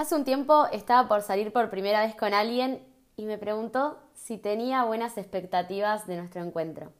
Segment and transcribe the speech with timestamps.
[0.00, 2.82] Hace un tiempo estaba por salir por primera vez con alguien
[3.18, 6.90] y me preguntó si tenía buenas expectativas de nuestro encuentro.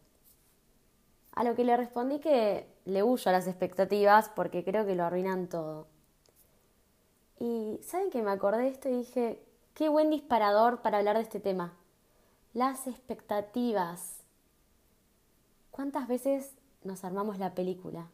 [1.33, 5.05] A lo que le respondí que le huyo a las expectativas porque creo que lo
[5.05, 5.87] arruinan todo.
[7.39, 9.43] Y ¿saben que me acordé de esto y dije,
[9.73, 11.73] qué buen disparador para hablar de este tema?
[12.53, 14.19] Las expectativas.
[15.71, 16.53] ¿Cuántas veces
[16.85, 18.11] nos armamos la película?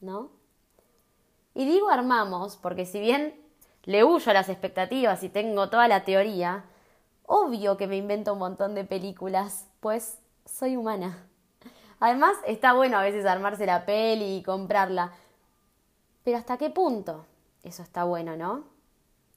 [0.00, 0.30] ¿No?
[1.56, 3.42] Y digo armamos porque si bien
[3.84, 6.64] le huyo a las expectativas y tengo toda la teoría,
[7.26, 11.26] obvio que me invento un montón de películas, pues soy humana.
[11.98, 15.12] Además, está bueno a veces armarse la peli y comprarla.
[16.24, 17.26] Pero ¿hasta qué punto
[17.62, 18.64] eso está bueno, no?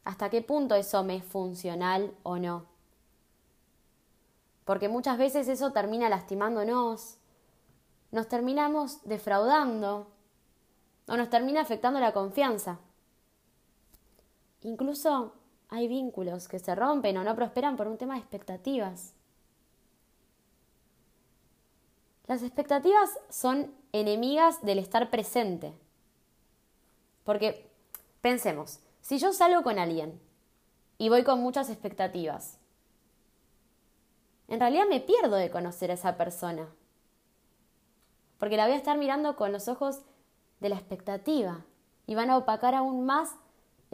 [0.04, 2.66] ¿Hasta qué punto eso me es funcional o no?
[4.66, 7.18] Porque muchas veces eso termina lastimándonos,
[8.12, 10.08] nos terminamos defraudando
[11.08, 12.80] o nos termina afectando la confianza.
[14.66, 15.32] Incluso
[15.70, 19.14] hay vínculos que se rompen o no prosperan por un tema de expectativas.
[22.26, 25.72] Las expectativas son enemigas del estar presente.
[27.24, 27.70] Porque,
[28.22, 30.20] pensemos, si yo salgo con alguien
[30.98, 32.58] y voy con muchas expectativas,
[34.48, 36.68] en realidad me pierdo de conocer a esa persona.
[38.40, 40.02] Porque la voy a estar mirando con los ojos
[40.60, 41.64] de la expectativa
[42.08, 43.36] y van a opacar aún más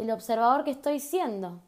[0.02, 1.62] el observador que estoy siendo.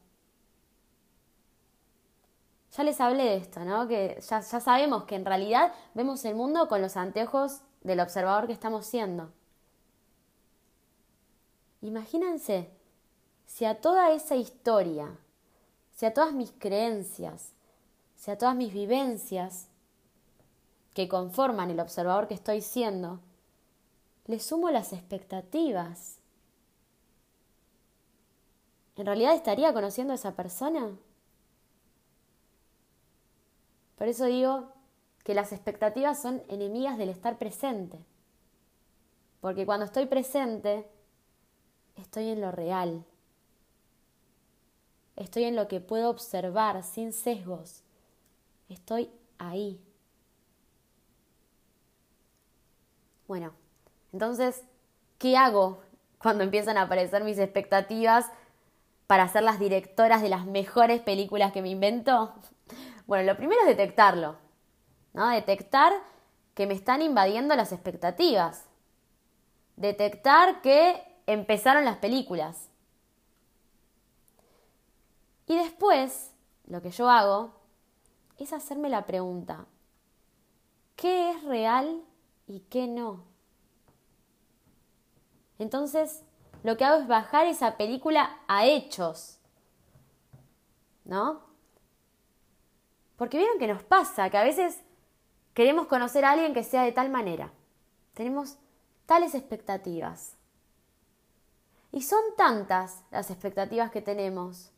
[2.76, 3.86] Ya les hablé de esto, ¿no?
[3.86, 8.48] Que ya, ya sabemos que en realidad vemos el mundo con los anteojos del observador
[8.48, 9.30] que estamos siendo.
[11.80, 12.70] Imagínense
[13.46, 15.16] si a toda esa historia,
[15.92, 17.52] si a todas mis creencias,
[18.16, 19.68] si a todas mis vivencias
[20.92, 23.20] que conforman el observador que estoy siendo,
[24.26, 26.18] le sumo las expectativas
[28.96, 30.96] ¿En realidad estaría conociendo a esa persona?
[33.96, 34.72] Por eso digo
[35.24, 37.98] que las expectativas son enemigas del estar presente.
[39.40, 40.88] Porque cuando estoy presente,
[41.96, 43.04] estoy en lo real.
[45.16, 47.82] Estoy en lo que puedo observar sin sesgos.
[48.68, 49.80] Estoy ahí.
[53.26, 53.52] Bueno,
[54.12, 54.62] entonces,
[55.18, 55.82] ¿qué hago
[56.18, 58.30] cuando empiezan a aparecer mis expectativas
[59.06, 62.34] para ser las directoras de las mejores películas que me invento?
[63.06, 64.36] Bueno, lo primero es detectarlo,
[65.12, 65.28] ¿no?
[65.28, 65.92] Detectar
[66.54, 68.64] que me están invadiendo las expectativas.
[69.76, 72.70] Detectar que empezaron las películas.
[75.46, 76.32] Y después,
[76.66, 77.52] lo que yo hago
[78.38, 79.66] es hacerme la pregunta,
[80.96, 82.02] ¿qué es real
[82.46, 83.24] y qué no?
[85.58, 86.22] Entonces,
[86.64, 89.38] lo que hago es bajar esa película a hechos.
[91.04, 91.42] ¿No?
[93.16, 94.80] Porque vieron que nos pasa, que a veces
[95.52, 97.52] queremos conocer a alguien que sea de tal manera.
[98.14, 98.56] Tenemos
[99.04, 100.36] tales expectativas.
[101.92, 104.72] Y son tantas las expectativas que tenemos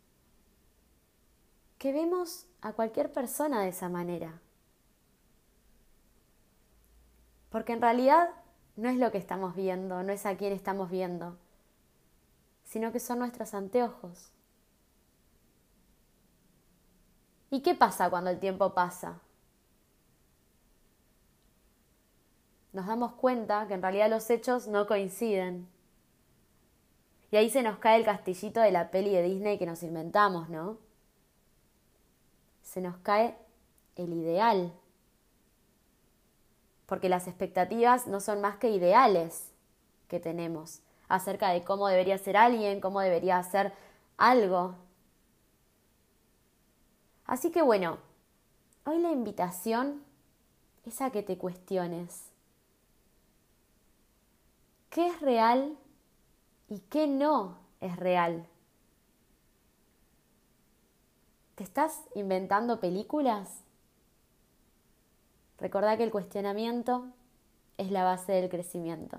[1.79, 4.41] que vemos a cualquier persona de esa manera.
[7.49, 8.31] Porque en realidad
[8.75, 11.39] no es lo que estamos viendo, no es a quién estamos viendo
[12.67, 14.33] sino que son nuestros anteojos.
[17.49, 19.21] ¿Y qué pasa cuando el tiempo pasa?
[22.73, 25.69] Nos damos cuenta que en realidad los hechos no coinciden.
[27.31, 30.49] Y ahí se nos cae el castillito de la peli de Disney que nos inventamos,
[30.49, 30.79] ¿no?
[32.63, 33.39] Se nos cae
[33.95, 34.73] el ideal.
[36.87, 39.53] Porque las expectativas no son más que ideales
[40.09, 43.73] que tenemos acerca de cómo debería ser alguien, cómo debería hacer
[44.17, 44.75] algo.
[47.25, 47.99] Así que bueno,
[48.85, 50.03] hoy la invitación
[50.85, 52.31] es a que te cuestiones.
[54.91, 55.77] ¿Qué es real
[56.69, 58.47] y qué no es real?
[61.57, 63.63] ¿Te estás inventando películas?
[65.59, 67.07] Recordá que el cuestionamiento
[67.79, 69.19] es la base del crecimiento.